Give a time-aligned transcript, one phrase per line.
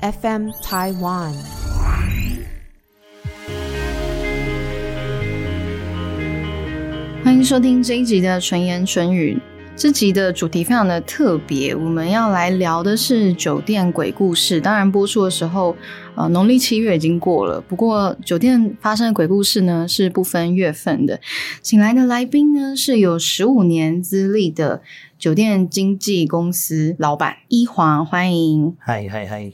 [0.00, 1.32] FM Taiwan。
[7.24, 9.38] 欢迎收听这一集的纯言纯语。
[9.74, 14.60] 这集的主题非常的特别，我们要来聊的是酒店鬼故事。
[14.60, 15.76] 当然，播出的时候，
[16.14, 17.60] 呃，农历七月已经过了。
[17.60, 21.20] 不过，酒店发生的鬼故事呢，是不分月份的。
[21.60, 24.82] 请来的来宾呢，是有十五年资历的。
[25.18, 28.76] 酒店经纪公司老板一黄，欢迎。
[28.78, 29.50] 嗨嗨嗨！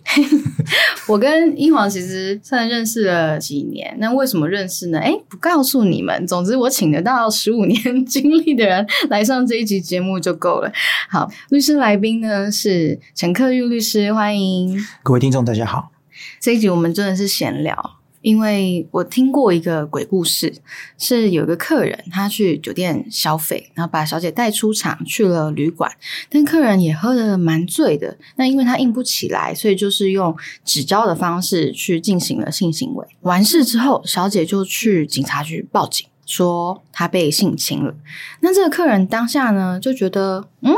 [1.06, 4.98] 我跟一黄其实算认识了几年，那为什么认识呢？
[4.98, 6.26] 哎，不告诉你们。
[6.26, 10.72] 总之，我请得到十五年经历的人来上这一集节目就够了。
[11.08, 15.92] 好，律师来宾呢是陈克玉律师，欢迎各位听众，大家好。
[16.40, 18.01] 这一集我们真的是闲聊。
[18.22, 20.54] 因为我听过一个鬼故事，
[20.96, 25.90] 是有一个客人他去酒店消费，然后把小姐带出场去了旅馆，
[26.30, 28.16] 但客人也喝的蛮醉的。
[28.36, 33.06] 那因为他硬不起来，所以就是用纸胶的方式去进行了性行为。
[33.22, 37.92] 完事之后，小姐就去警察局报警，说她被性侵了。
[38.40, 40.72] 那这个客人当下呢就觉得，嗯，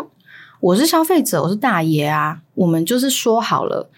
[0.61, 3.91] 我是消费者，我是大爷啊，我们就是说好了。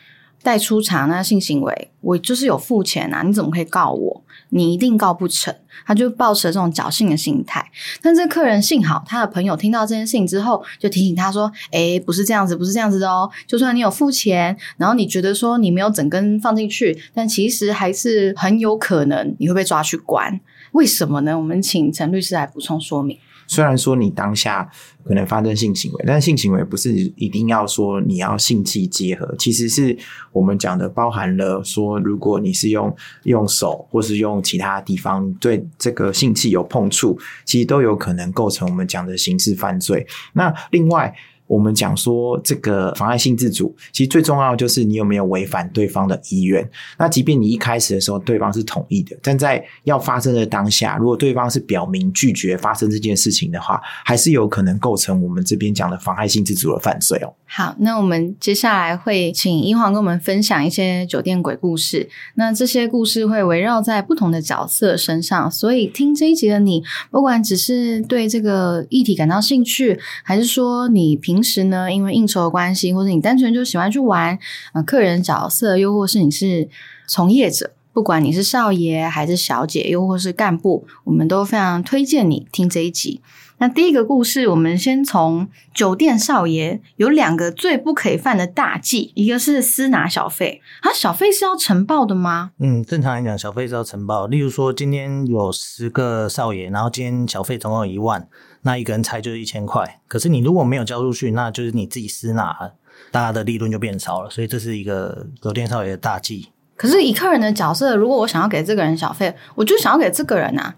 [0.46, 3.24] 带出场那性行为，我就是有付钱啊！
[3.24, 4.22] 你怎么可以告我？
[4.50, 5.52] 你一定告不成。
[5.84, 7.68] 他就抱持了这种侥幸的心态。
[8.00, 13.28] 但这客人幸好他的朋友听到这件事情之后，就提醒他说：“哎，不是这样子，不是这样子的哦。
[13.48, 20.40] 就算你有付钱，然后你觉得说你没有整根放进去，但其实还是很有可能你会被抓去关。
[20.70, 21.36] 为什么呢？
[21.36, 24.68] 我们请陈律师来补充说明。”虽然说你当下
[25.04, 29.96] 可能发生性行为，但性行为不是一定要说你要性器结合，其实是
[30.32, 32.94] 我们讲的包含了说，如果你是用
[33.24, 40.06] 用手或是用其他地方对这个性器有碰触，其实都有可能构成我们讲的刑事犯罪。
[40.32, 41.14] 那另外。
[41.46, 46.68] 我们讲说这个妨碍性自主，其实最重要就是你有没有违反对方的意愿。
[46.98, 57.32] 那即便你一开始的时候对方是同意的，但在要发生的当下，如果对方是表明拒绝发生这件事情的话，还是有可能构成我们这边讲的妨碍性自主的犯罪哦。
[57.48, 62.08] 好，那我们接下来会请英皇跟我们分享一些酒店鬼故事。
[62.34, 74.38] 那这些故事会围绕在不同的角色身上，所以听这一集的你，不管只是对这个议题感到兴趣，还是说你平平时呢，因为应酬的关系，或者你单纯就喜欢去玩，
[74.72, 76.66] 呃，客人角色，又或是你是
[77.06, 83.20] 从业者，不管你是少爷还是小姐，又或是干部，我们都非常推荐你听这一集。
[83.58, 92.52] 那第一个故事，我们先从酒店少爷有两个最不可以犯的大忌，一个是私拿小费，啊，小费是要呈报的吗？
[92.58, 94.26] 嗯，正常来讲，小费是要呈报。
[94.26, 98.26] 例如说，今天有十个少爷，然后今天小费总共有一万。
[98.66, 102.72] 那一个人猜就是一千块，可是你如果没有交出去，那就是你自己私拿，
[103.12, 106.48] 大家的利润就变少了，所以这是一个酒店少爷的大忌。
[106.76, 110.74] 可是以客人的角色，如果我想要给这个人小费，我就想要给这个人啊。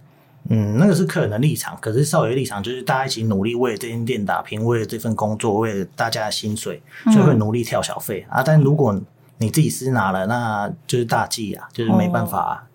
[0.51, 6.83] 嗯，那个是客人的立场，可是少爷立场就是大家一起努力为这间店打拼，为了这份工作，为了大家的薪水，
[7.15, 8.43] 就会努力跳小费啊。
[8.43, 9.01] 但如果
[9.39, 12.69] 你自己私拿了，那就是大忌啊，就是没办法。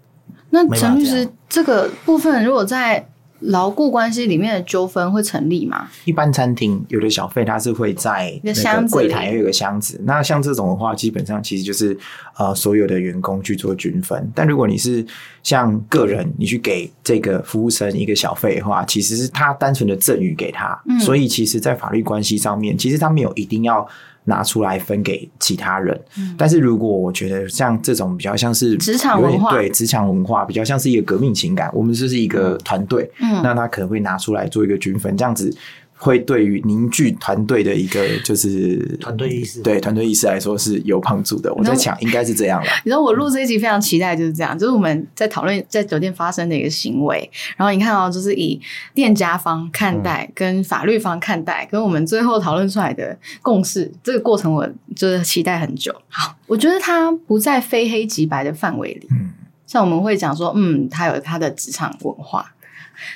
[0.50, 3.08] 那陈律师，这个部分如果在。
[3.44, 5.88] 牢固关系里面的纠纷会成立吗？
[6.06, 10.00] 一般餐厅有的小费，它是会在那个柜台有一个箱子。
[10.06, 11.98] 那像这种的话，基本上其实就是
[12.38, 14.32] 呃所有的员工去做均分。
[14.34, 15.06] 但如果你是
[15.44, 20.82] 像个人，你去给这个服务生一个小费的话，其实是他单纯的赠予给他。
[21.00, 23.88] 所以其实，在法律关系上面，其实他没有一定要。
[24.26, 26.00] 拿出来分给其他人，
[26.38, 33.10] 但是如果我觉得像这种比较像是职场文化，对职场文化比较像是一个革命情感，我们就是一个团队，
[33.44, 35.54] 那他可能会拿出来做一个均分，这样子。
[35.96, 41.54] 会对于凝聚团队的一个就是团队意识，对团队意识来说是有帮助的。
[41.54, 42.68] 我在想，应该是这样了。
[42.84, 48.60] 你知道我录这一集非常期待，就是这样，就是我们在讨论 在酒店发生的一个行为，然后你看哦就是以
[48.94, 55.94] 店家方看待跟法律方看待，跟我们最后讨论出来的共识，这个过程我就是期待很久。
[56.10, 59.08] 好，我觉得它不在非黑即白的范围里。
[59.12, 59.32] 嗯，
[59.66, 62.54] 像我们会讲说，嗯，他有他的职场文化。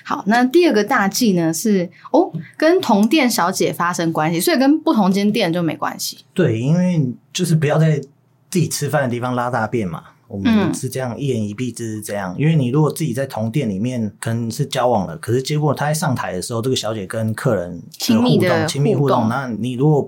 [0.03, 6.19] 好，那第二个大忌呢是哦，跟同店小姐发生关系，所以跟不同间店就没关系。
[6.33, 7.99] 对，因为就是不要在
[8.49, 10.03] 自己吃饭的地方拉大便嘛。
[10.29, 20.05] 我们是这样一言一蔽之是这样，因为你如果自己在同店里面可能是交往了，可是结果他在上台的时候，这个小姐跟客人亲密的亲密互动，那你如果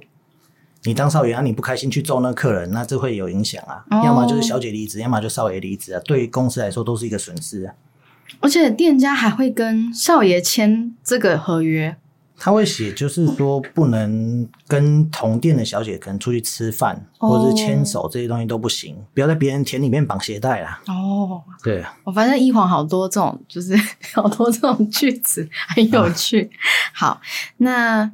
[0.83, 3.81] 你当少爷啊，你不开心去揍那客人，那这会有影响啊。
[4.03, 7.73] 要么就是小姐离职，要么就少爷离职啊，对公司来说都是一个损失啊。
[8.39, 11.95] 而且店家还会跟少爷签这个合约，
[12.37, 20.81] 他会写，就是说不能跟同店的小姐可能出去吃饭，哦或者是牵手这些东西都不行，不要在别人田里面绑鞋带啦。
[20.87, 23.75] 哦，对，我发现一晃好多这种，就是
[24.13, 26.49] 好多这种句子，很有趣。
[26.93, 27.19] 好，
[27.57, 28.09] 那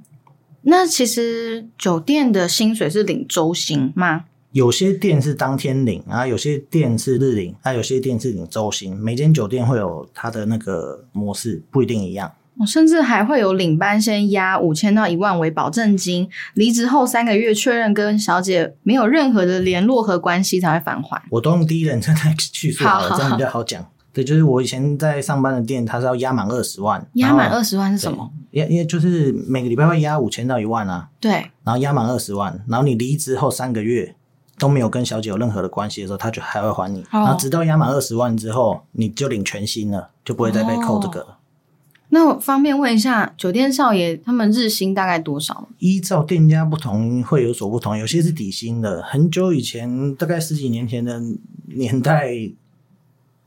[0.64, 4.26] 那其实酒店的薪水是领周薪吗？
[4.56, 8.96] 有些店是当天领，然后有些店是日领，那有些店是领周薪。
[8.96, 12.32] 每间酒店会有它的那个模式，不一定一样。
[12.58, 21.22] 我甚至还会有领班先押五千到一万为保证金，离职后三个月确认跟小姐没有任何的联络和关系才会返还。
[21.32, 23.86] 我都用第一人称来叙述好了，好好这样比较好讲。
[24.14, 28.32] 对，就是我以前在上班的店，它是要压满二十万，然后押满二十万是什么？
[28.52, 31.32] 因因为就是每个礼拜会压五千到一万啊，对，
[31.66, 34.16] 然后压满二十万，然后你离职后三个月
[34.58, 37.06] 都没有跟小姐有任何的关系的时候，他就还会还你。
[37.12, 41.38] 然后直到压满二十万之后，你就领全薪了，就不会再被扣这个了。
[42.10, 45.68] 那我方便问一下，酒店少爷他们日薪大概多少？
[45.80, 49.02] 依照店家不同会有所不同，有些是底薪的。
[49.02, 51.20] 很久以前，大概十几年前的
[51.66, 52.30] 年代，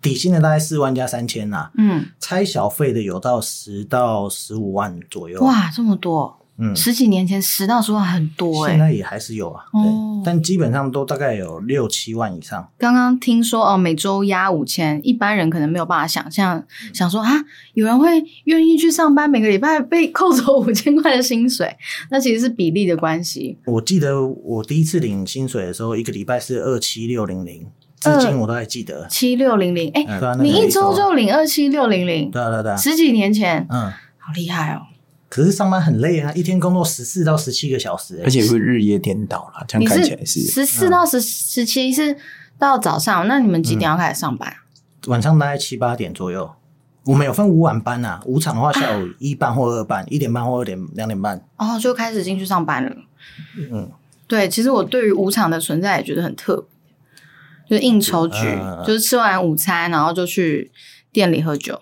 [0.03, 5.41] 底薪的大概四万加三千呐，嗯，拆小费的有到十到十五万左右。
[5.41, 6.38] 哇，这么多！
[6.61, 12.69] 嗯，十几年前十到十万很多哎、现在也还是有啊，对，哦但基本上都大概有六七万以上。
[12.77, 17.31] 刚刚听说哦，每周压五千，一般人可能没有办法想象，想说啊，
[17.75, 18.09] 有人会
[18.45, 21.77] 愿意去上班，每个礼拜被扣走五千块的薪水，
[22.11, 23.57] 那其实是比例的关系。
[23.65, 27.67] 我记得我第一次领薪水的时候，一个礼拜是二七六零零，
[28.01, 29.07] 至今我都还记得。
[29.09, 34.83] 七六零零，哎嗯对啊，那个你一周就领二七六零零，对啊对啊对啊，十几年前，嗯，好厉害哦！
[35.29, 42.17] 可是上班很累啊，一天工作十四到十七个小时、欸，而且会日夜颠倒啦，这样看起来是十四到十十七是
[42.59, 44.49] 到早上，那你们几点要开始上班？
[44.49, 44.57] 啊
[45.07, 46.51] 晚上大概七八点左右。
[47.05, 51.43] 我们有分五晚班啊，五场的话下午一半或二半，一点半或二点两点半。
[51.57, 52.95] 哦，就开始进去上班了。
[53.73, 53.91] 嗯，
[54.27, 56.57] 对，其实我对于舞场的存在也觉得很特
[57.67, 60.71] 别，就是应酬局，嗯就是吃完午餐然后就去
[61.11, 61.81] 店里喝酒，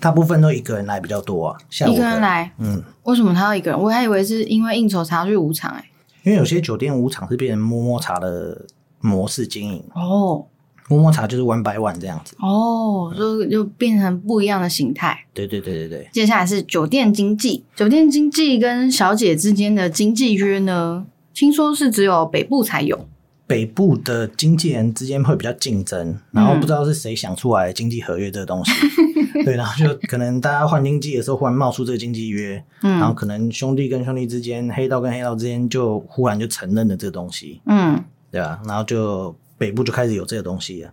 [0.00, 2.52] 大部分都一个人来比较多啊，下午一个人，来。
[2.58, 3.80] 嗯，为什么他要一个人？
[3.80, 5.84] 我还以为是因为应酬才要去舞场哎、
[6.24, 8.66] 因为有些酒店舞场是变成摸摸茶的
[9.00, 10.44] 模式经营，哦
[10.88, 12.34] 摸摸茶就是 one by one 这样子。
[12.38, 15.18] 哦，就就变成不一样的形态。
[15.34, 21.04] 对对对对对，接下来是酒店经济，酒店经济跟小姐之间的经济约呢，
[21.34, 23.06] 听说是只有北部才有。
[23.48, 28.72] 北部的经纪人之间会比较竞争，然后不知道是谁想出来经济合约这个东西，
[29.42, 38.60] 对，然后就可能大家换经纪的时候，忽然冒出这个经济约，嗯然后嗯可能兄弟跟兄弟之间，黑道跟黑道之间就忽然就承认了这个东西，嗯，对吧？
[38.66, 40.92] 然后就北部就开始有这个东西了，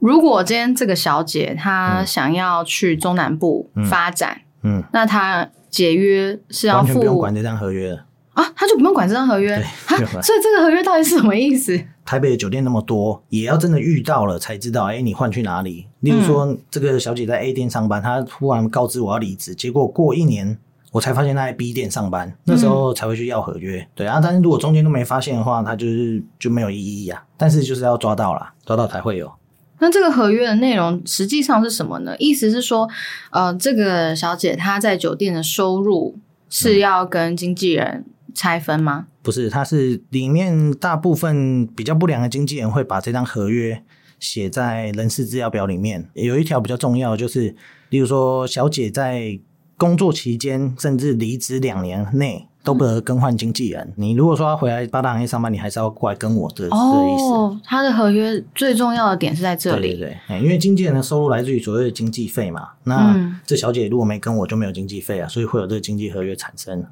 [0.00, 8.06] 如果今天这个小姐她想要去中南部发展，嗯，那她解约是要完全不用付管这张合约了。
[8.34, 11.78] 啊，他就不用管这张合约所以这个合约到底是什么意思？
[12.04, 15.86] 台北的酒店那么多，也要真的遇到了才知道，哎，你换去哪里？
[16.00, 20.58] 例如说，这个小姐在 A 店上班，她突然告知我要离职，结果过一年
[20.90, 23.86] 我才发现她在 B 店上班，那时候才会去要合约。
[23.94, 27.22] 对啊，但是如果中间都没发现的话，她就是就没有意义啊。
[27.36, 29.30] 但是就是要抓到啦，抓到才会有。
[29.78, 32.16] 那这个合约的内容实际上是什么呢？
[32.18, 32.88] 意思是说，
[33.30, 36.16] 呃，这个小姐她在酒店的收入
[36.48, 39.06] 是要跟经纪人拆分吗？
[39.22, 43.82] 不是，它是里面大部分比较不良的经纪人会把这张合约
[44.18, 46.08] 写在人事资料表里面。
[46.14, 47.54] 有一条比较重要，就是
[47.90, 49.38] 例如说，小姐在
[49.76, 53.92] 工作期间甚至离职两年内都不得更换经纪人。
[53.96, 57.24] 你如果说要回来八大行业上班，你还是要过来跟我这这个意思。
[57.24, 59.88] 哦，她的合约最重要的点是在这里。
[59.88, 66.84] 对对对，哎因为经纪人的收入来自于所谓的经纪费嘛，那嗯这小姐如果没跟我就没有经纪费啊，所以会有这个经纪合约产生。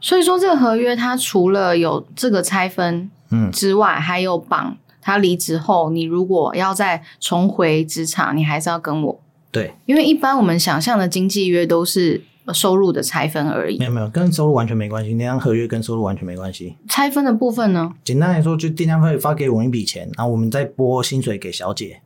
[0.00, 13.86] 所以说，这个合约它除了有这个拆分嗯，之外，还有绑他离职后，你如果要再重回职场，你还是要跟我，对，因为一般我们想象的经纪约都是收入的拆分而已没。
[13.86, 16.76] 有没有，跟收入完全没关系，那张合约跟收入完全没关系。
[16.88, 17.92] 拆分的部分呢？
[18.04, 22.00] 简单来说，就订单会发给我们一笔钱，然后我们再拨薪水给小姐。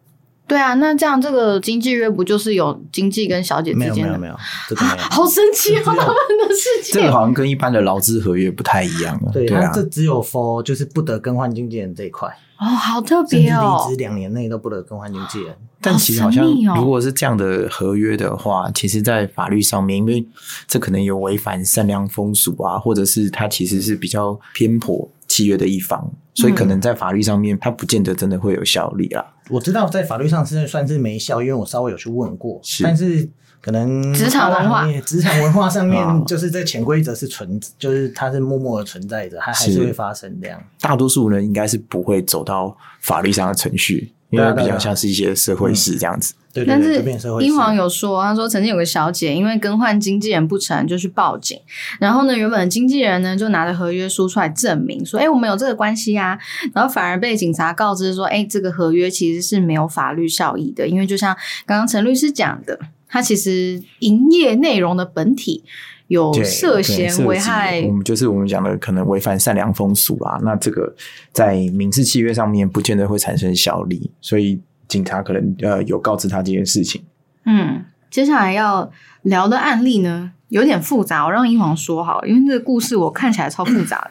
[0.47, 3.95] 对啊，那这样这个经纪约不就是有经纪跟小姐之间的？
[3.95, 4.37] 没有没有没有，
[4.69, 4.97] 这个没有。
[5.11, 7.01] 好神奇哦，他们的事情。
[7.01, 9.31] 这个好像跟一般的劳资合约不太一样了。
[9.33, 13.97] 对，对啊，它这只有 for 就是不得更换经纪人这一块，哦，好特甚至别哦离职。
[13.99, 15.57] 两年内都不得更换经纪人。
[15.81, 20.25] 但其实好像好神秘哦如果是这样的合约的话，其实，在法律上面，因为
[20.69, 29.35] 这可能有违反善良风俗啊，或者是它其实是比较偏颇契约的一方，所以可能在法律上面，它不见得真的会有效力啦。
[29.51, 32.83] 我知道在法律上是算是没效，因为我稍微有去问过，是。
[32.83, 33.29] 但是
[33.61, 34.91] 可能职场文化。
[35.03, 36.15] 职场文化上 啊。
[36.15, 39.81] 面，就是这潜规则是存，就是它是默默的存在着，它还是是。
[39.81, 40.63] 会发生这样。
[40.81, 46.35] 大多数人应该是不会走到法律上的程序，因为比较像是一些社会事这样子。
[46.55, 51.59] 对对对，但是英皇有说，他说曾经有个小姐因为更换经纪人不成就去报警，
[51.99, 56.39] 然后呢，原本的经纪人呢就拿着合约书出来证明说，哎，我们有这个关系啊，
[56.75, 61.35] 然后反而被警察告知说，哎，这个合约其实是没有法律效益的，因为就像
[61.65, 65.65] 刚刚陈律师讲的，他其实营业内容的本体
[66.09, 70.39] 有涉嫌危害我们就是我们讲的可能违反善良风俗啦。
[70.43, 70.95] 那这个
[71.33, 77.03] 在民事契约上面不见得会产生效力，所以警察可能呃有告知他这件事情。
[77.45, 78.91] 嗯，接下来要
[79.23, 83.99] 聊的案例呢，有点复杂，我让英皇说好了，因为这个故事我看起来超复杂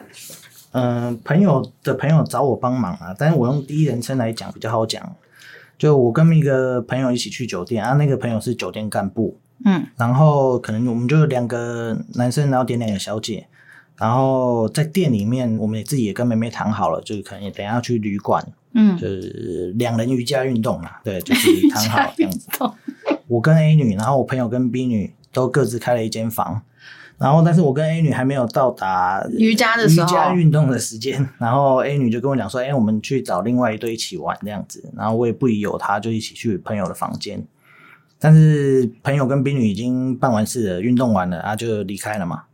[0.72, 5.02] 嗯、朋友的朋友找我帮忙啊，但是我用第一人称来讲比较好讲。
[5.78, 9.86] 就我跟一个朋友一起去酒店啊，那个朋友是酒店干部，嗯。
[9.96, 13.46] 然后可能我们就两个男生，然后点两个小姐，
[13.96, 22.48] 然后在店里面，我们也自己也跟妹妹谈好了，就是可能也等一下去旅馆，嗯，就是两人瑜伽运动嘛，对， 就是谈好这样子。
[23.28, 26.60] 我跟 A 女，然后我朋友跟 B 女都各自开了一间房，
[27.16, 30.06] 然后但是我跟 A 女还没有到达瑜伽的时候。
[30.06, 37.42] 瑜伽运动的时间，然后 A 女就跟我讲说，哎、我们去找另外一对一起玩这样子，然后我也不疑有他，就一起去朋友的房间。
[38.24, 42.44] 但是朋友跟冰女已经办完事了，运动完了啊，就离开了嘛。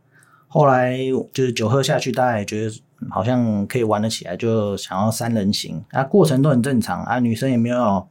[0.47, 0.97] 后来
[1.31, 2.75] 就是酒喝下去，大家也觉得
[3.07, 8.07] 好像可以玩得起来，就想要三人行啊，过程都很正常啊，女生也没有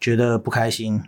[0.00, 1.00] 觉得不开心，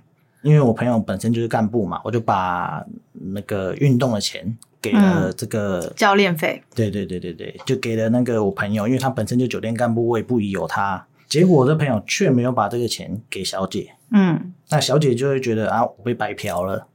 [0.42, 11.04] 因为我朋友本身就是干部嘛，我就把那个运动的钱给了这个，教练费，对对对对对，就给了那个我朋友，因为他本身就酒店干部，我也不疑有他。
[11.28, 16.86] 结果我的朋友却没有把这个钱给小姐，嗯，那小姐就会觉得啊，我被白嫖了。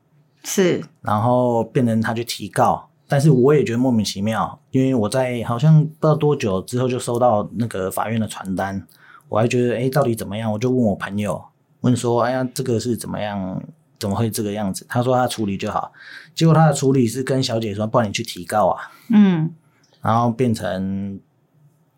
[0.44, 8.86] 是，然后变成他去提告，但是我也觉得莫名其妙，因为我在好像不知道多久之后就收到那个法院的传单，
[9.30, 10.52] 我还觉得哎，到底怎么样？
[10.52, 11.42] 我就问我朋友，
[11.82, 13.64] 问说，哎呀，这个是怎么样？
[14.00, 14.86] 怎么会这个样子？
[14.90, 15.90] 他说他处理就好，
[16.36, 19.50] 结果他的处理是跟小姐说，不然你去提告啊，嗯
[20.02, 21.18] 然后变成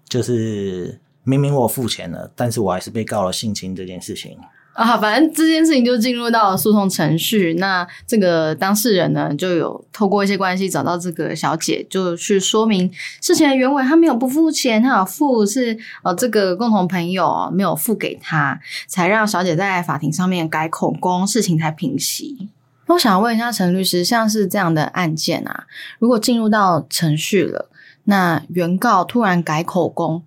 [0.07, 4.38] 就是明明我付钱了，但是我还是被告了性侵这件事情。
[4.74, 7.53] 啊，反正这件事情就进入到了诉讼程序。
[7.53, 12.91] 那这个当事人呢，就有透过一些关系找到这个小姐，就去说明
[13.22, 13.82] 事情的原委。
[13.84, 22.50] 他没有不付钱，他有付是呃这个共同朋友没有付给他，才让小姐在法庭上面改口供，事情才平息。
[22.88, 25.63] 我想问一下陈律师，像是这样的案件啊，
[26.00, 27.70] 如果进入到程序了，
[28.03, 30.22] 那原告突然改口供，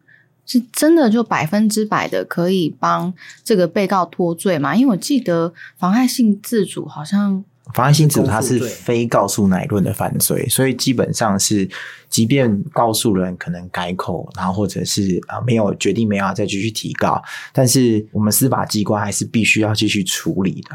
[0.48, 3.12] 是真的就百分之百的可以帮
[3.44, 4.74] 这个被告脱罪吗？
[4.74, 11.68] 因为我记得妨害性自主好像妨碍性自主它是非告诉乃论的犯罪，所以基本上是，
[12.08, 20.70] 即便告诉人可能改口，然后或者是啊、呃没有决定没有再继续提告，但是我们司法机关还是必须要继续处理的。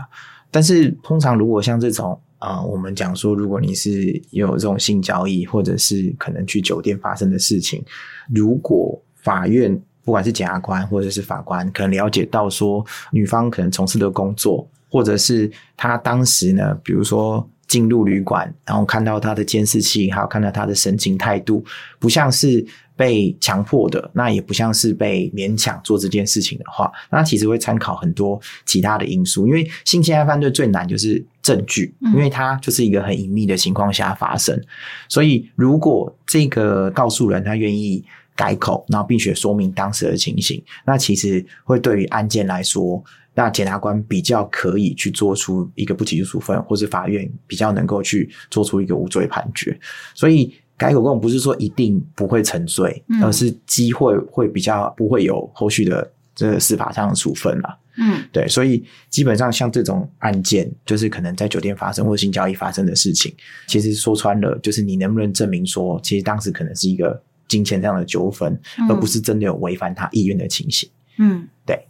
[0.52, 7.84] 但是通常如果像这种啊、呃我们讲说，如果你是有这种性交易，或者是可能去酒店发生的事情，
[8.32, 21.64] 如果法院不管是检察官或者是法官，可能了解到说女方可能从事的工作，或者是她当时呢，比如说进入旅馆，然后看到她的监视器，还有看到她的神情态度，
[22.00, 22.64] 不像是
[22.96, 32.12] 被强迫的，那也不像是被勉强做这件事情的话，那其实会参考很多其他的因素，因为性侵害犯罪最难就是证据，嗯。
[32.14, 34.62] 因为它就是一个很隐秘的情况下发生，
[35.08, 38.04] 所以如果这个告诉人他愿意
[38.36, 43.04] 改口，然后并且说明当时的情形，那其实会对于案件来说，
[43.36, 49.78] 那检察官比较可以去做出一个不起诉处分，或是法院比较能够去做出一个无罪判决。
[50.14, 57.78] 所以改口供不是说一定不会沉罪，嗯而是机会会比较不会有后续的这个司法上的处分啦。
[57.96, 63.32] 嗯对，所以基本上像这种案件，就是可能在酒店发生或性交易发生的事情，
[63.68, 67.22] 其实说穿了，就是你能不能证明说，其实当时可能是一个
[67.54, 70.90] 金钱上的纠纷，嗯而不是真的有违反他意愿的情形。
[71.20, 71.88] 嗯对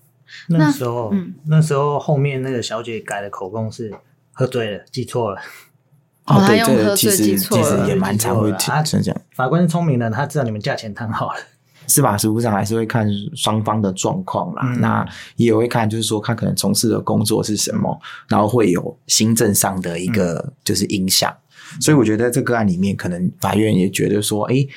[0.50, 3.93] 那时候，嗯那时候后面那个小姐改的口供是
[4.34, 5.39] 喝醉了，记错了。
[6.27, 9.22] 哦他对，这个其实其实也蛮常会记错了啊是这样。
[9.34, 11.39] 法官是聪明的，他知道你们价钱谈好了。
[11.86, 13.05] 司法实务上还是会看
[13.36, 15.05] 双方的状况啦，嗯那
[15.36, 21.34] 也会看，就是说他可能从事的工作是什么，然后会有行政上的一个就是影响。
[21.82, 24.67] 所以我觉得这个案里面，可能法院也觉得说，诶，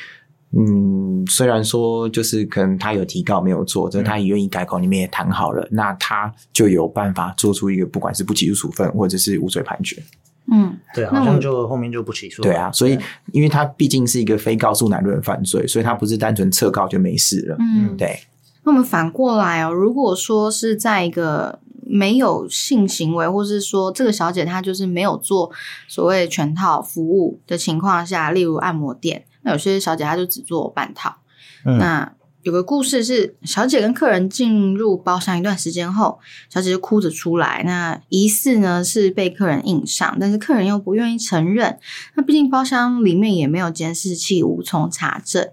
[0.58, 10.02] 嗯，虽然说就是可能他有提告没有做，这他也愿意改口，你们也谈好了，那他就有办法做出一个不管是不起诉处分或者是无罪判决。
[10.50, 12.48] 嗯，对，那我好像就后面就不起诉了。
[12.48, 12.96] 对啊，所以
[13.32, 17.56] 因为他毕竟是一个非告诉乃论犯罪，所以他不是单纯撤告就没事了。
[17.58, 18.20] 嗯，对，
[18.62, 25.50] 那我们反过来哦，如果说是在一个没有性行为，或是说这个小姐她就是没有做
[25.88, 31.16] 所谓全套服务的情况下，例如按摩店，那有些小姐她就只做半套。
[31.64, 32.12] 嗯那
[32.42, 37.64] 有个故事是，小姐跟客人进入包厢一段时间后，小姐就哭着出来。
[37.66, 41.76] 那疑似呢是被客人硬上，但是客人又不愿意承认。
[42.14, 45.48] 那毕竟包厢里面也没有监视器，无从查证。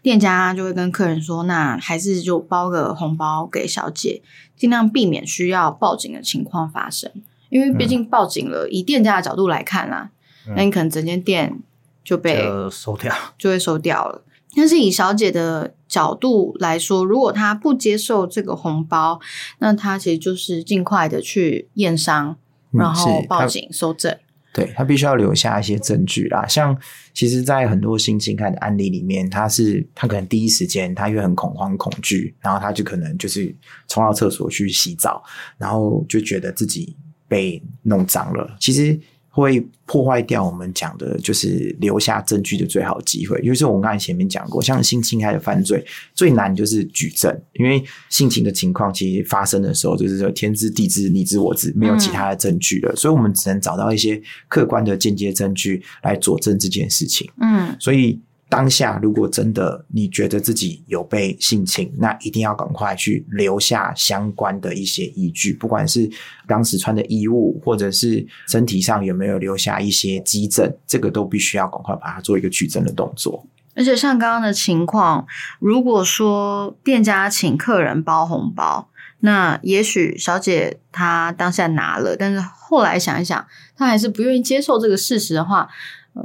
[0.00, 4.22] 店家就会跟客人说，那还是就包个红包给小姐，
[4.56, 7.10] 尽量避免需要报警的情况发生。
[7.50, 10.10] 因为毕竟报警了，以店家的角度来看啦，
[10.46, 11.60] 嗯那你可能整间店
[12.08, 13.14] 就被就收掉。
[13.36, 14.24] 就会收掉了。
[14.56, 19.20] 但是以小姐的角度来说，如果她不接受这个红包，
[19.58, 22.36] 那她其实就是尽快的去验伤，
[22.72, 24.16] 嗯然后报警收证。
[24.54, 26.44] 对他必须要留下一些证据啦。
[26.46, 26.76] 像
[27.12, 33.54] 其实，在很多性侵害的案例里面，他是他可能第一时间他因为很恐慌恐惧，然后他就可能就是
[33.86, 35.22] 冲到厕所去洗澡，
[35.58, 36.96] 然后就觉得自己
[37.28, 38.56] 被弄脏了。
[38.58, 38.98] 其实
[39.40, 43.40] 会破坏掉我们讲的，就是留下证据的最好机会。
[43.42, 57.30] 就是我们刚才前面讲过，像性侵害的犯罪最难就是举证，因为性侵的情况其实发生的时候，就是说天知地知你知我知，没有其他的证据了，所以我们只能找到一些客观的间接证据来佐证这件事情。
[57.40, 66.08] 嗯所以当下如果真的你觉得自己有被性侵，那一定要赶快去留下相关的一些依据，不管是
[66.46, 73.46] 当时穿的衣物，或者是身体上有没有留下一些基证，这个都必须要赶快把它做一个取证的动作。
[73.74, 75.26] 而且像刚刚的情况，
[75.60, 78.88] 如果说店家请客人包红包，
[79.20, 85.68] 那也许小姐她当下拿了，但是后来想一想，她还是不愿意接受这个事实的话，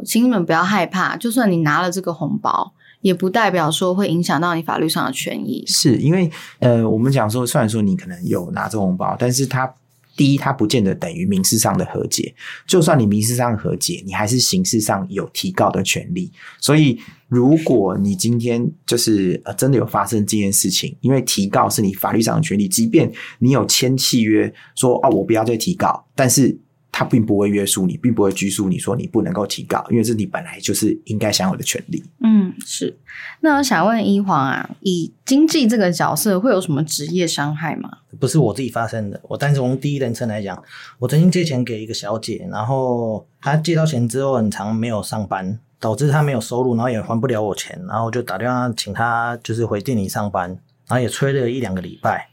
[0.05, 5.63] 请你们不要害怕，就算你拿了这个红包，也不代表说会影响到你法律上的权益。
[5.67, 9.71] 是因为呃，我们讲说，虽然说你可能有拿这红包，但是它
[10.15, 12.33] 第一，它不见得等于民事上的和解。
[12.67, 16.31] 就算你民事上和解，你还是刑事上有提告的权利。
[16.59, 26.57] 所以，如果你今天就是呃真的有发生这件事情，因为提告是你法律上的权利，即便你有签契约说哦，我不要再提告，但是。
[26.95, 32.03] 它并不会约束你，并不会拘束你说你不能够提高，因为这是你本来就是应该享有的权利。
[32.23, 32.95] 嗯，是。
[33.39, 37.89] 那我想问一黄啊，以经济这个角色会有什么职业伤害吗？
[38.19, 40.63] 不是我自己发生的，我单从第一人称来讲，
[40.99, 50.47] 我曾经借钱给一个小姐，然后她借到钱之后很长没有上班，导致她没有收入，然后也还不了我钱，然后我就打电话请她就是回店里上班，
[50.87, 52.29] 然后也催了一两个礼拜，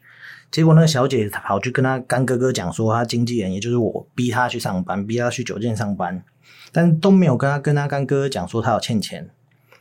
[0.51, 6.23] 结果那个小姐跑去跟她干哥哥讲说，她经纪人也就是我逼她去上班，逼她去酒店上班，
[6.73, 9.31] 但都没有跟她跟她干哥哥讲说她有欠钱。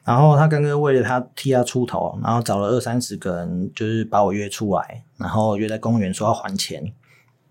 [0.06, 6.92] 然后他干哥为了他替他出头，然后找了二三十个人，就是把我约出来，然后约在公园说要还钱。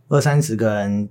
[0.08, 1.08] 二三十个人，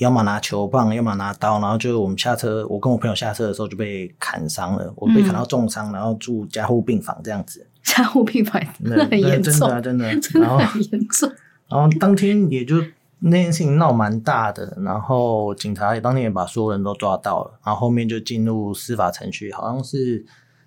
[0.00, 7.64] 要么拿球棒，要么拿刀，然后就我们下车，我跟我朋友下车的时候就被砍伤了，我被砍到重伤，然后住加护病房这样子。
[7.84, 11.30] 加护病房那那很严重，真的啊真的 真的然后很严重。
[11.68, 12.76] 然后当天也就
[13.20, 20.24] 那件事情闹蛮大的，然后警察也当天也把所有人都抓到了，然后后面就进入司法程序，好像是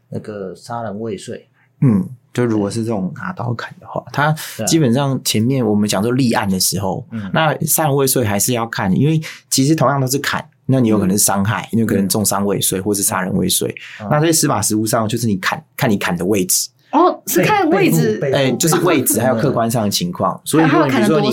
[0.09, 1.47] 那个杀人未遂。
[1.81, 4.31] 嗯，就如果是这种拿刀砍的话，他
[4.65, 13.67] 基本上前面我们讲说立案的时候，嗯那杀人未遂还是要看，因为其实同样都是砍，那你有可能是伤害，因为可能重伤未遂或是杀人未遂。
[13.99, 20.39] 嗯那在司法实务上，就是你砍看你砍的位置，哦，是看位置哎、就是位置还有客观上的情况。
[20.45, 21.29] 所以比如说你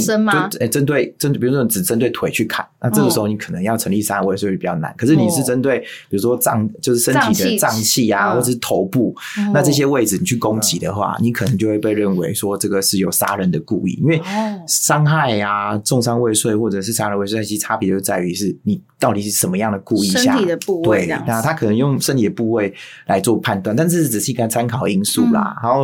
[0.60, 4.94] 哎针对针对，比如说你只针对腿去砍，那这个时候你可能要成立杀人未遂比较难。
[4.96, 8.34] 可是你是针对比如说脏就是身体的脏脏器啊，嗯。
[8.34, 14.60] 或者是头部，哦那这些位置你去攻击的话，你可能就会被认为说这个是有杀人的故意，因为哦。
[14.66, 22.72] 伤害啊、重伤未遂或者是杀人未遂，其实差别就在于是你到底是什么样的故意下身体的部位对那他可能用身体的部位
[23.06, 25.62] 来做判断，但这只是一个参考因素啦，嗯。
[25.62, 25.79] 然后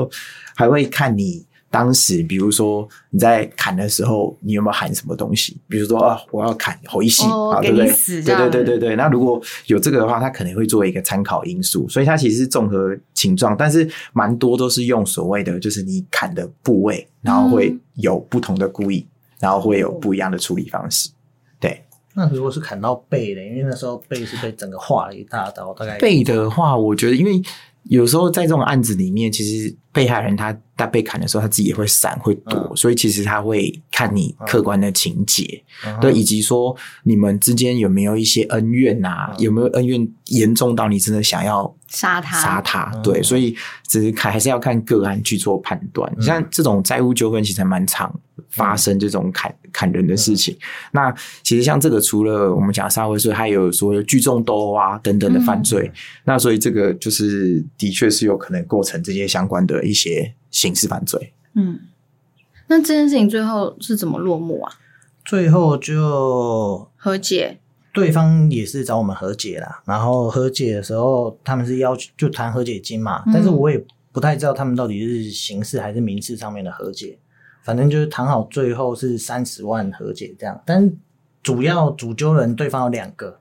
[0.55, 1.47] 还会看你。
[1.69, 5.59] 当时，比如说你在砍的时候，你有没有喊什么东西？
[5.69, 7.87] 比如说啊，我要砍侯一系，哦啊，对不对
[8.23, 8.97] 对对对对对。
[8.97, 19.05] 那如果有这个的话，它可能会作为一个参考因素，所以它其实是综合情状，但是蛮多都是用所谓的就是你砍的部位，然后会嗯有不同的故意，
[19.39, 21.11] 然后会有不一样的处理方式。
[21.61, 27.43] 对那如果是砍到背的，因为那时候背是被整个划了一大刀，大概背的话，我觉得因为
[27.89, 32.77] 有时候在这种案子里面，其实被害人他在被砍的时候，他自己也会闪会躲，嗯。
[32.77, 35.99] 所以其实他会看你客观的情节，嗯。
[36.01, 39.41] 对，以及说你们之间有没有一些恩怨啊，嗯。
[39.41, 42.93] 有没有恩怨严重到你真的想要杀他杀他？
[42.95, 43.57] 嗯对，所以
[43.87, 46.13] 只是看还是要看个案去做判断。
[46.19, 48.15] 嗯像这种债务纠纷，其实还蛮常
[48.51, 50.55] 发生这种砍砍人的事情。
[50.93, 51.11] 那
[51.43, 55.91] 其实像这个，除了我们讲杀未遂，还有所谓聚众斗殴啊等等的犯罪。
[56.25, 61.33] 那所以这个就是的确是有可能构成这些相关的一些刑事犯罪。
[61.55, 61.81] 嗯，
[62.67, 64.73] 那这件事情最后是怎么落幕啊？
[65.25, 67.59] 最后就和解，
[67.97, 73.33] 对方也是找我们和解啦，然后和解的时候他们是要求就谈和解金嘛，嗯。
[73.33, 73.83] 但是我也
[74.13, 77.19] 不太知道他们到底是刑事还是民事上面的和解，
[77.65, 80.93] 反正就是谈好最后是三十万和解这样，但是
[81.43, 83.41] 主要主揪人对方有两个，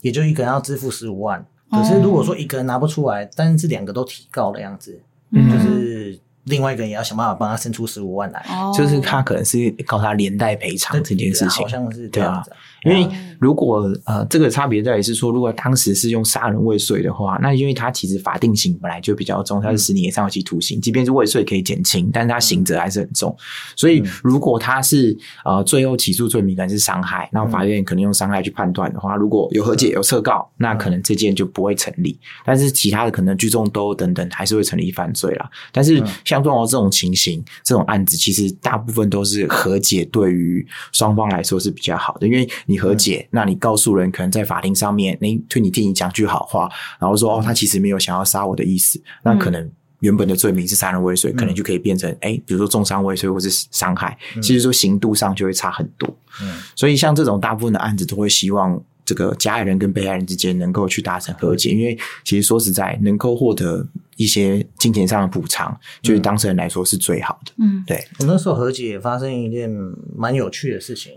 [0.00, 5.50] 也就一个人要支付十五万，可是如果说一个人拿不出来，但是两个都提告的样子，嗯。
[5.52, 11.68] 就是另外一个人也要想办法帮他生出十五万来，哦就是他可能是告他连带赔偿这件事情好。
[11.68, 23.34] 像是这样子啊，因为哦如果呃，这个差别在于是说，如果当时是用杀人未遂的话，那因为他其实法定刑本来就比较重，他是十年以上有期徒刑，即便是未遂可以减轻，但是他刑责还是很重。
[23.76, 32.18] 所以如果他是呃最后起诉罪名可能是伤害，那法院可能用伤害去判断的话，如果有和解有撤告，那可能这件就不会成立。
[32.44, 35.50] 但是其他的可能聚众斗殴等等还是会成立犯罪啦。
[35.72, 49.70] 但是像这种这种情形，这种案子其实大部分都是和解，对于双方来说是比较好的，因为你和解，那你告诉人可能在法庭上面，你对你替你讲句好话，然后说哦，他其实没有想要杀我的意思，那可能。
[50.00, 56.08] 原本的罪名是杀人未遂，可能就可以变成哎，比如说重伤未遂或是伤害，其实说刑度上就会差很多。
[56.40, 56.56] 嗯。
[56.74, 67.52] 所以像这种大部分的案子都会希望这个加害人跟被害人之间能够去达成和解，因为其实说实在，能够获得一些金钱上的补偿，就是当事人来说是最好的。
[67.58, 67.82] 嗯。
[67.84, 69.68] 对，我那时候和解也发生一件
[70.16, 71.14] 蛮有趣的事情，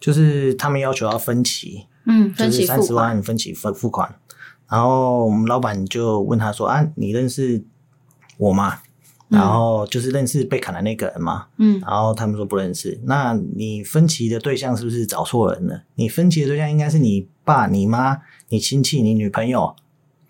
[0.00, 4.12] 就是他们要求要分期，嗯，分就是三十万分期付付款，
[4.68, 7.62] 然后我们老板就问他说：“啊，你认识
[8.38, 8.80] 我吗？”
[9.30, 13.00] 然后就是认识被砍的那个人嘛，嗯然后他们说不认识。
[13.04, 15.82] 那你分歧的对象是不是找错人了？
[15.94, 19.74] 你分歧的对象应该是你爸、你妈、你亲戚、你女朋友，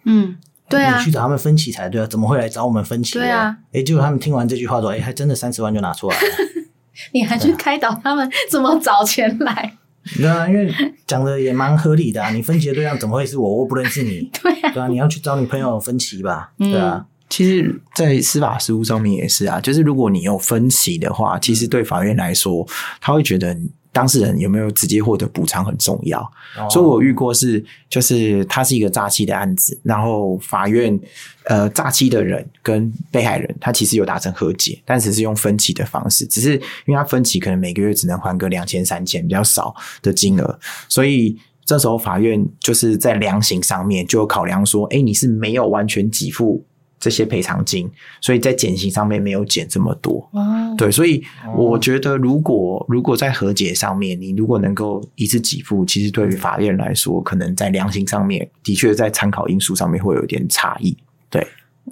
[0.04, 0.36] 嗯，
[0.68, 3.14] 对啊你去，找他们分歧才对啊，怎么会来找我们分歧？
[3.14, 6.22] 对啊，哎，结果他们听完这句话说：“哎，还真的三十万就拿出来了。
[7.14, 9.78] ”你还去开导他们怎么找钱来？
[10.16, 10.70] 对啊，因为
[11.06, 12.30] 讲的也蛮合理的啊。
[12.30, 13.56] 你分歧的对象怎么会是我？
[13.56, 22.66] 我不认识你， 对啊，对啊，你要去找你朋友分歧吧，嗯对啊，其实，在司法实务上面也是啊，就是如果你有分歧的话，其实对法院来说，
[23.00, 23.56] 他会觉得
[23.92, 26.20] 当事人有没有直接获得补偿很重要。
[26.58, 30.98] 哦所以我遇过是，就是他是一个诈欺的案子，然后法院
[31.44, 36.54] 呃诈欺的人跟被害人，他其实有达成和解，但只是用分期的方式，只是
[36.86, 41.38] 因为他分期可能每个月只能还个两千三千比较少的金额，所以。
[41.66, 46.64] 这时候法院就是在量刑上面就有考量说，哎，你是没有完全给付
[47.00, 50.28] 这些赔偿金，所以在减刑上面没有减这么多。
[50.32, 60.94] 哦，对，所以哦我觉得，如果如果在和解上面，你如果能够一次给付，其实对于法院来说，可能在量刑上面，的确在参考因素上面会有一点差异。
[61.30, 61.48] 对，这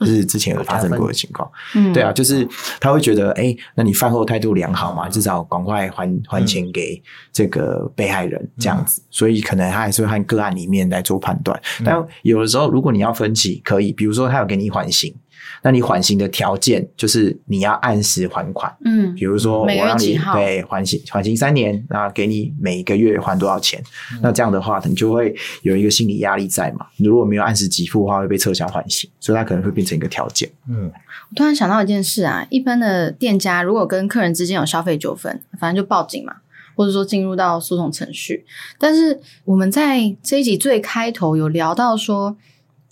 [0.07, 1.51] 是之前有发生过的情况。
[1.75, 2.47] 嗯，对啊，就是
[2.81, 11.61] 他会觉得，哎，那你饭后态度良好嘛，至少赶快还还钱给这个被害人这样子，所以可能他还是会看个案里面来做判断。
[11.85, 15.15] 但有的时候，如果你要分期，可以，比如说他有给你缓刑，
[15.63, 18.75] 那你缓刑的条件就是你要按时还款。
[18.85, 23.83] 嗯比如说，我让你对缓刑缓刑三年，那给你每个月还多少钱？
[24.13, 26.87] 嗯那这样的话，你就会有一个心理压力在嘛。
[26.97, 30.49] 你如果没有按时给付的话，会被撤销缓刑，所以它可能会变成一个条件。
[30.69, 30.91] 嗯
[31.31, 36.37] 我突然想到一件事啊，一般的店家如果跟客人之间有消费纠纷，反正就报警嘛，
[36.75, 38.47] 或者说进入到诉讼程序。
[38.79, 42.37] 但是我们在这一集最开头有聊到说，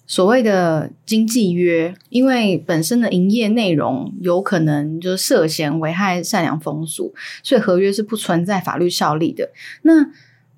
[0.07, 9.51] 所谓的经纪约，因为本身的营业内容有可能就是涉嫌危害善良风俗，所以合约是不存在法律效力的。
[9.83, 10.07] 那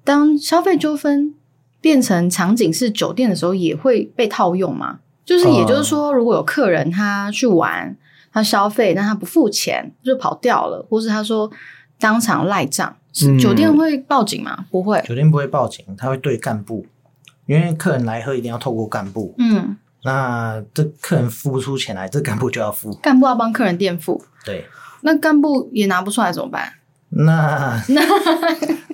[0.05, 1.35] 当消费纠纷
[1.81, 5.01] 变成场景是酒店的时候，也会被套用吗？
[5.25, 7.97] 就是也就是说，如果有客人他去玩，
[8.33, 11.51] 他消费，但他不付钱就跑掉了，或是他说
[11.99, 14.67] 当场赖账，嗯酒店会报警吗？
[14.71, 15.03] 不会。
[15.07, 16.87] 酒店不会报警，他会对干部，
[17.49, 19.35] 因为客人来喝一定要透过干部。
[19.39, 22.95] 嗯，那这客人付不出钱来，这干部就要付。
[22.97, 24.67] 干部要帮客人垫付，对，
[25.01, 26.75] 那干部也拿不出来怎么办？
[27.09, 28.03] 那 那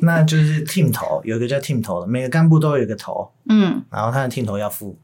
[0.02, 4.96] 那就是 team 头，有一个叫 team 头的，每个干部都有一个头，嗯，然后他的 team 头要付。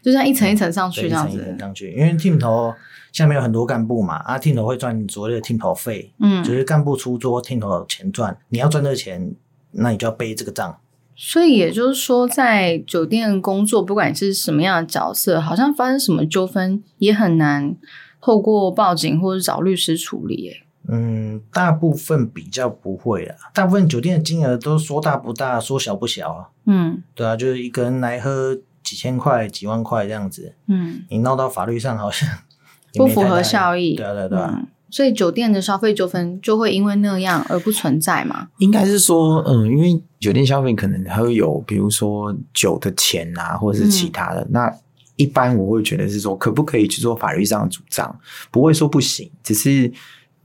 [0.00, 1.58] 就像一层一层上去，这样一层一层。
[1.58, 2.72] 上去，因为 team 头
[3.12, 9.34] 下面有很多干部嘛，啊，team 头会赚所谓的 team 头费，嗯就，是干部出桌，team 头有钱赚，你要赚这个钱，
[9.72, 10.78] 那你就要背这个账。
[11.16, 17.74] 所以也就是说，在酒店工作，不管是什么样的角色，好像发生什么纠纷，也很难
[18.20, 20.34] 透过报警或者找律师处理。
[20.42, 20.62] 耶。
[20.88, 26.48] 嗯，大部分比较不会啊，大部分酒店的金额都说大不大，说小不小啊。
[26.66, 32.28] 嗯对啊，就是一个人来喝几千块、几万块这样子，嗯，你闹到法律上好像
[32.94, 33.96] 不符合效益。
[33.96, 34.50] 对啊，对啊，对啊。
[34.54, 38.48] 嗯，所以酒店的消费纠纷就会因为那样而不存在嘛？
[38.58, 44.46] 应该是说，嗯，因为酒店消费可能还会有，比如说酒的钱啊，或者是其他的。
[44.50, 44.72] 那
[45.16, 48.18] 一般我会觉得是说，可不可以去做法律上的主张？
[48.50, 49.90] 不会说不行，只是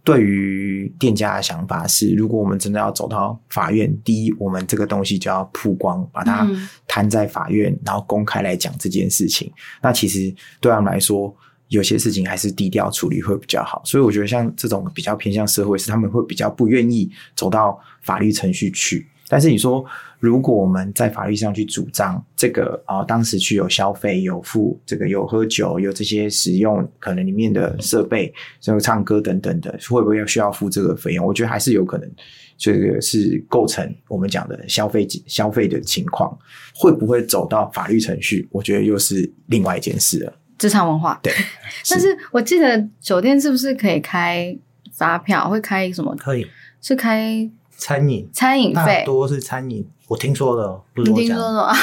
[0.04, 9.52] 对于店家的想法是，如果我们真的要走到法院，第一，我们这个东西就要曝光，把它嗯摊在法院，然后公开来讲这件事情。
[9.82, 11.36] 那其实对他们来说，
[11.72, 13.82] 有些事情还是低调处理会比较好。
[13.84, 19.08] 所以我觉得像这种比较偏向社会，是他们会比较不愿意走到法律程序去。
[19.30, 19.82] 但是你说，
[20.20, 31.26] 如果我们在法律上去主张这个啊、当时去有消费、有付这个有喝酒、有这些使用可能里面的设备，像唱歌等等的，会不会要需要付这个费用？
[31.26, 32.12] 我觉得还是有可能，
[32.58, 36.38] 这个是构成我们讲的消费消费的情况，
[36.76, 38.46] 会不会走到法律程序？
[38.52, 40.41] 我觉得又是另外一件事了。
[40.62, 41.19] 职场文化。
[41.24, 41.34] 对，
[41.89, 44.56] 但是我记得酒店是不是可以开
[44.93, 45.50] 发票？
[45.50, 46.15] 会开什么？
[46.15, 46.45] 可以
[46.80, 49.02] 是开餐饮餐饮费？
[49.04, 51.74] 多是餐饮，我听说的，不是我听说的。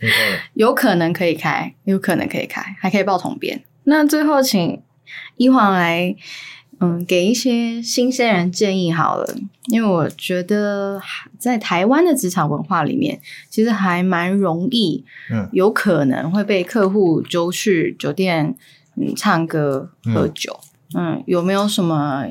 [0.52, 3.64] 有可能可以开，有可能可以开，还可以报统编。
[3.84, 4.82] 那最后请
[5.38, 6.14] 一黄来，
[6.80, 9.34] 嗯，给一些新鲜人建议好了，
[9.66, 11.00] 因为我觉得
[11.36, 15.48] 在台湾的职场文化里面，其实还蛮容易，嗯。
[15.52, 18.54] 有可能会被客户揪去酒店，
[18.94, 20.60] 嗯，唱歌喝酒，
[20.94, 22.26] 嗯有没有什么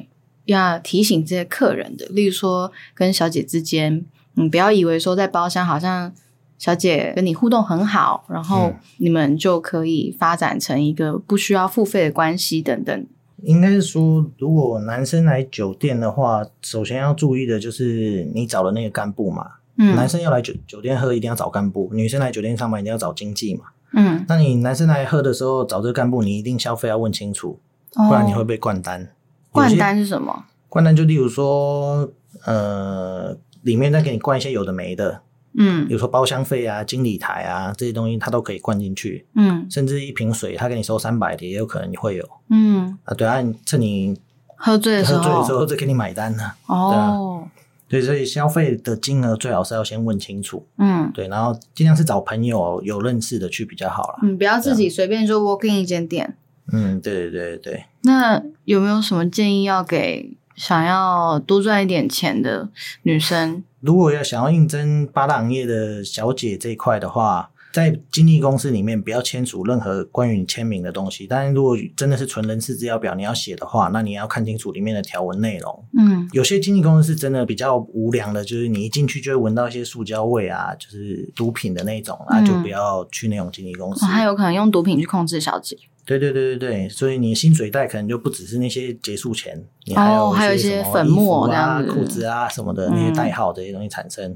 [0.46, 2.06] 要提醒这些客人的？
[2.06, 4.06] 例如说，跟小姐之间，
[4.36, 6.14] 嗯，不要以为说在包厢好像
[6.58, 8.76] 小姐跟你互动很好，然后嗯。
[9.00, 13.06] 你们就可以发展成一个不需要付费的关系等等。
[13.44, 19.52] 应该是说，如果男生来酒店的话，首先要注意的就是你找的那个干部嘛。
[19.76, 23.66] 男嗯生要来酒酒店喝，一定要找干部；女生来酒店上班，一定要找经济嘛。
[23.94, 27.60] 嗯，那你男生来喝的时候找这个干部，你一定消费要问清楚，
[27.94, 29.02] 不然你会哦被灌单。
[29.02, 29.08] 有
[29.52, 30.46] 灌单是什么？
[30.68, 32.10] 灌单就例如说，
[32.46, 35.22] 呃，里面再给你灌一些有的没的，
[35.58, 39.26] 嗯比如说包厢费啊、经理台啊这些东西，它都可以灌进去。
[39.36, 43.14] 嗯甚至一瓶水，他给你收三百的，也有可能你会有嗯，啊。
[43.14, 44.18] 对啊，趁你
[44.56, 47.48] 喝醉的时喝醉的时候候再给你买单呢、哦，
[47.90, 54.20] 对，所以消费的金额最好是要先问清楚，嗯对，然后尽量是找朋友有认识的去比较好了。
[54.24, 56.36] 嗯，不要自己随便就 walk in 一间店。
[56.72, 62.68] 嗯，对对对对，那有没有什么建议要给想要多赚一点钱的
[63.04, 63.64] 女生？
[63.80, 71.28] 如果要想要应征八大行业的小姐这一块的话，在经纪公司里面不要签署任何关于你签名的东西。
[71.28, 75.86] 但是如果真的是纯人事资料表你要写的话，那你要看清楚里面的条文内容。
[75.96, 84.06] 嗯有些经纪公司是真的比较无良的，就是你一进去就会闻到一些塑胶味啊，就是毒品的那种啊，嗯就不要去那种经纪公司。
[84.06, 85.78] 哦还有可能用毒品去控制小姐。
[86.08, 94.36] 对对对对对，所以你薪水袋可能就不只是那些结束钱，你还有哦还有一些粉末啊、裤子啊什么的嗯那些代号这些东西产生，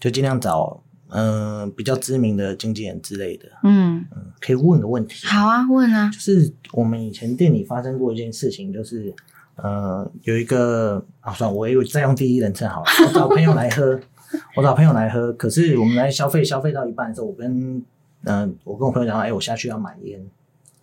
[0.00, 4.04] 就尽量找嗯、呃比较知名的经纪人之类的，嗯，
[4.40, 5.24] 可以问个问题。
[5.26, 6.18] 好啊，问啊就。
[6.18, 9.14] 是我们以前店里发生过一件事情，就是
[9.56, 14.00] 呃有一个啊，算了我又再用第一人称好了，我找朋友来喝，
[14.56, 17.84] 我找朋友来喝，可是我们来消费，消费到一半的时候，我跟嗯、
[18.24, 20.20] 呃我跟我朋友讲，哎、我下去要买烟，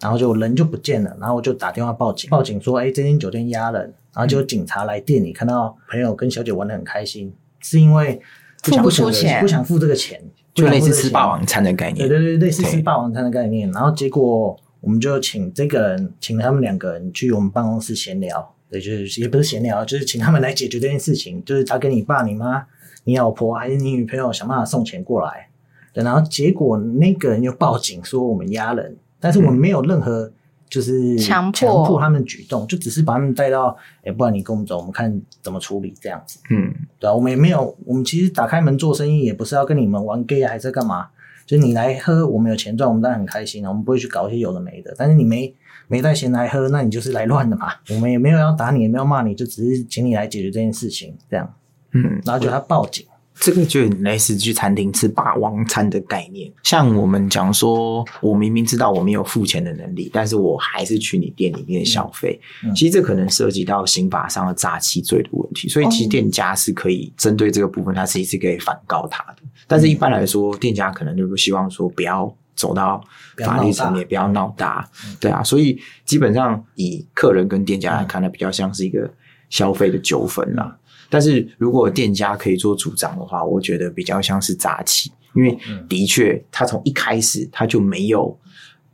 [0.01, 3.81] 然后就人就不见了，然后我就打电话报警，报警说，哎、这间酒店压人，
[4.13, 8.21] 然后就有警察来店里，看到朋友跟小姐玩的很开心，是因为
[8.63, 10.21] 不想付不出钱不想付这个钱，
[10.53, 12.07] 就类似吃霸王餐的概念。
[12.07, 13.69] 对对对，类似吃霸王餐的概念。
[13.71, 22.65] 然后结果我们就请这个人，请他们两个人去我们办公室闲聊，对，就是也不是闲聊，就是请他们来解决这件事情，就是他跟你爸、你妈、
[23.03, 25.49] 你老婆还是你女朋友想办法送钱过来。
[25.93, 30.31] 对，然后结果那个人又报警说我们压人，但是我们没有任何
[30.69, 36.39] 就是强迫强迫他们举动，就只是把他们带到，哎，不然你跟我们走，我们看怎么处理这样子。
[36.49, 41.07] 嗯，对啊，我们也没有，我们其实打开门做生意也不是要跟你们玩 gay 啊，还是干嘛？
[41.45, 44.93] 就是你来喝，我们有钱赚，我们当然很开心了，我们不会去搞一些有的没的。
[44.95, 45.51] 但是你没
[45.87, 47.73] 没带钱来喝，那你就是来乱的嘛。
[47.89, 51.51] 我们也没有要打你，也没有骂你，就只是请你来解决这件事情，这样。
[51.93, 53.03] 嗯，然后就他报警，
[53.39, 56.51] 这个就类似去餐厅吃霸王餐的概念。
[56.63, 62.39] 像我们讲说，我明明知道我没有付钱的能力，但是我还是去你店里面消费。
[62.63, 69.37] 嗯其实这可能涉及到刑法上的诈欺罪的问题，所以其实哦店家是可以针对这个部分，他其实是可以反告他的。
[69.67, 73.01] 但是一般来说，店家可能就不希望说不要走到
[73.37, 75.41] 法律层面，不要闹大，对啊。
[75.43, 79.09] 所以基本上以客人跟店家来看，呢，比较像是一个
[79.49, 80.77] 消费的纠纷啦。
[81.09, 88.37] 但是如果店家可以做主张的话，我觉得比较像是杂起，因为嗯的确他从一开始他就没有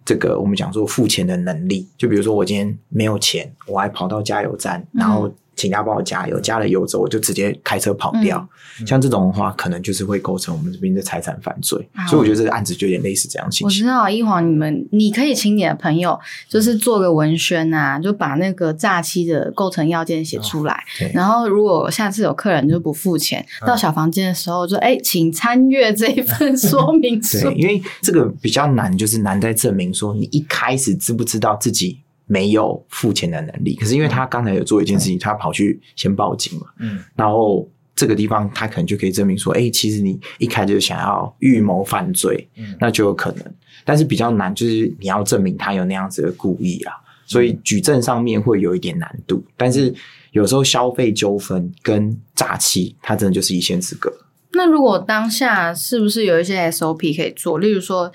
[0.06, 1.88] 这个我们讲说付钱的能力。
[1.98, 8.38] 就比如说我今天没有钱，我还跑到加油站，然后请他帮我加油，加了油之后我就直接开车跑掉。
[8.40, 11.88] 嗯像这种的话，可能就是会构成我们这边的财产犯罪。
[11.94, 13.66] 啊所以我觉得这个案子就有点类似这样的情形。
[13.66, 20.84] 我知道一晃，你们你可以请你的朋友，就是做个文宣啊，就把那个诈欺的构成要件写出来。
[21.00, 27.56] 对然后，如果下次有客人就不付钱，嗯到小房间的时候就哎，请参阅这一份 说明书对，。
[27.56, 33.76] 因为这个比较难，就是难在证明说你一开始知不知道自己没有付钱的能力。
[33.76, 43.54] 可是因为他刚才有做一件事情，他跑去先报警嘛，嗯然后这个地方他可能就可以证明说，哎、其实你一开始就想要预谋犯罪，嗯那就有可能。
[43.84, 46.94] 但是比较难，就是你要证明他有那样子的故意啊，
[47.26, 49.46] 所以举证上面会有一点难度。
[49.56, 49.94] 但是
[50.32, 54.12] 有时候消费纠纷跟诈欺，它真的就是一线之隔。
[54.54, 57.60] 那如果当下是不是有一些 SOP 可以做？
[57.60, 58.12] 例如说，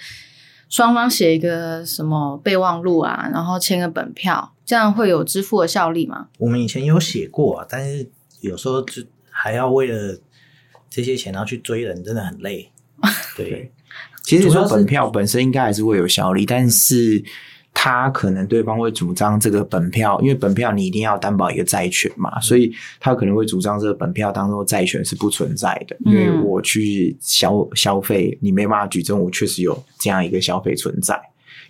[0.71, 6.29] 双方写一个什么备忘录啊，然后签个本票，这样会有支付的效力吗？
[6.39, 8.09] 我们以前有写过啊，但是
[8.41, 10.17] 有时候就还要为了
[10.89, 12.71] 这些钱然后去追人，真的很累。
[13.37, 13.73] 对，
[14.23, 17.23] 其实说本票本身应该还是会有效力，但是
[17.73, 31.21] 他可能对方会主张这个本票，因为本票你一定要担保一个债权嘛，所以他可能会主张这个本票当做债权是不存在的，因为嗯我去消消费，你没办法举证我确实有这样一个消费存在。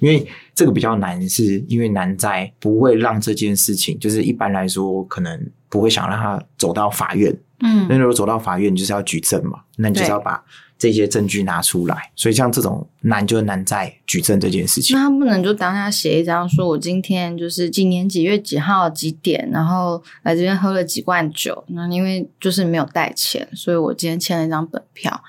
[0.00, 7.30] 因为这个比较难，是因为难在不会让这件事情，就是一般来说可能不会想让他走到法院，
[7.62, 7.86] 嗯。
[7.86, 10.42] 那如果走到法院，你就是要举证嘛，那你就是要把
[10.80, 12.10] 这些证据拿出来。
[12.16, 15.04] 所以像这种难就难在举证这件事情那。
[15.04, 25.22] 他不能就当下写一张，说我今天就是今年几月几号几点，然后来这边喝了几罐酒，那因为就是没有带钱，所以我今天签了一张本票，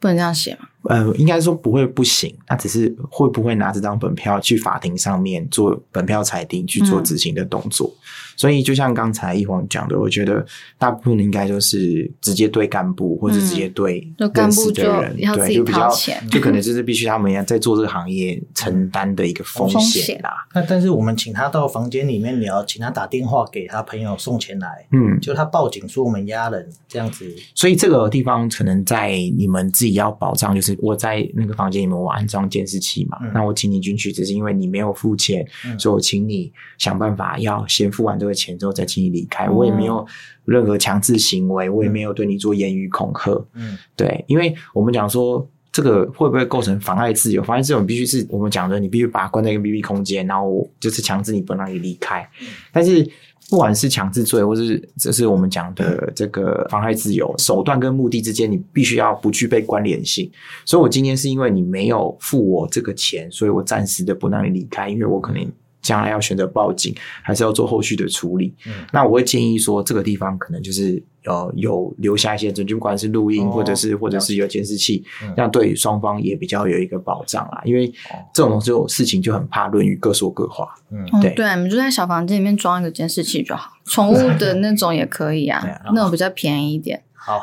[0.00, 0.68] 不能这样写吗？
[0.84, 7.94] 呃，应该说不会不行，那只是会不会拿这张本票去法庭上面做本票裁定去做嗯执行的动作。
[8.38, 10.46] 所以就像刚才一黄讲的，我觉得
[10.78, 14.00] 大部分应该就是直接对干部或者直接对
[14.32, 15.90] 干部的人，对，就比较
[16.30, 20.46] 就可能就是必须他们要在做这个行业承担的一个风风险险啦。
[20.54, 33.32] 那但是我们请他到房间里面聊，请他打电话给他朋友送钱来，嗯，就他报警说我们压人这样子，所以这个地方可能在你们自己要保障，就是我在那个房间里面我安装监视器嘛，嗯。
[33.34, 35.76] 那我请你进去，只是因为你没有付钱，嗯。
[35.76, 40.06] 所以我请你想办法要先付完这个钱之后再请你离开，哦我也没有
[40.44, 45.48] 任何强制行为，我也没有对你做言语恐吓，嗯对，因为我们讲说。
[45.70, 47.40] 这个会不会构成妨碍自由？
[47.40, 52.28] 妨碍自由必须是我们讲的，你必须把它关在一个密闭空间，然后我就是强制你不让你离开。
[52.72, 53.08] 但是
[53.48, 60.28] 不管是强制罪，或是这是我们讲的这个妨碍自由手段跟目的之间，你必须要不具备关联性。
[60.64, 65.46] 所以我今天是因为你没有付我这个钱，所以我暂时的不让你离开，因为我可能
[65.88, 68.54] 将来要选择报警，还是要做后续的处理。
[68.66, 77.62] 嗯那我会建议说，这个地方可能就是呃有留下一些证据，不管是录音哦或者是或者是有监视器嗯，这样对双方也比较有一个保障啦。
[77.64, 80.68] 因为哦这种就事情就很怕论语各说各话。
[80.90, 87.02] 嗯对，哦对，你们就在小房间里面装一个监视器就好，宠物的那种也可以啊， 那种比较便宜一点。
[87.14, 87.42] 好，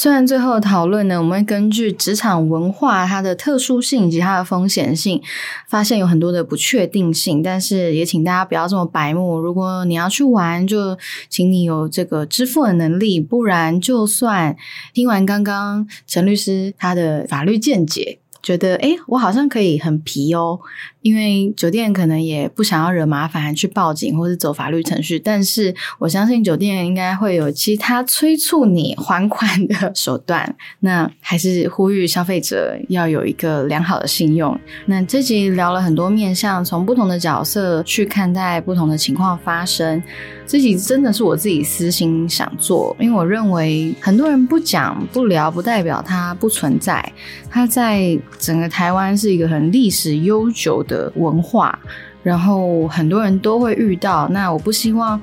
[0.00, 5.20] 虽然最后的讨论呢，我们会根据职场文化它的特殊性以及它的风险性，
[5.68, 9.38] 发现有很多的不确定性，但是也请大家不要这么白目。
[9.38, 10.96] 如果你要去玩，就
[11.28, 14.56] 请你有这个支付的能力，不然就算
[14.94, 18.20] 听完刚刚陈律师他的法律见解。
[18.42, 20.58] 觉得诶，我好像可以很皮哦，
[21.02, 25.18] 因为酒店可能也不想要惹麻烦，去报警或是走法律程序。
[25.18, 30.56] 但是我相信酒店应该会有其他催促你还款的手段。
[30.80, 34.58] 那还是呼吁消费者要有一个良好的信用。
[34.86, 40.02] 那这集聊了很多面向，从不同的角色去看待不同的情况发生。
[40.46, 47.12] 这集真的是我自己私心想做，因为我认为很多人不讲不聊，不代表它不存在。
[47.48, 51.78] 它在整个台湾是一个很历史悠久的文化，
[52.22, 54.28] 然后很多人都会遇到。
[54.28, 55.18] 那我不希望，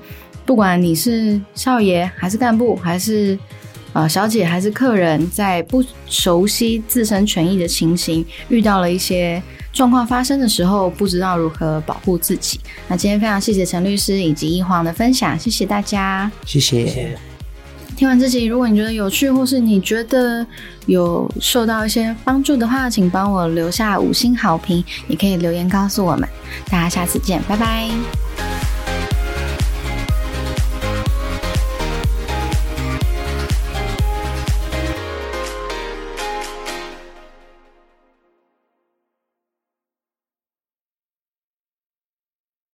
[0.46, 3.38] 不管你是少爷还是干部，还是
[3.92, 9.44] 呃小姐还是客人在不熟悉自身权益的情形，遇到了一些
[9.74, 12.60] 状况发生的时候，不知道如何保护自己。
[12.88, 16.32] 那今天非常谢谢陈律师以及一黄的分享，谢谢大家。
[16.46, 17.18] 谢谢。
[17.98, 20.46] 听完这集，如果你觉得有趣，或是你觉得
[20.86, 26.30] 有受到一些帮助的话，请帮我留下五星好评，也可以留言告诉我们。
[26.70, 27.90] 大家下次见，拜拜。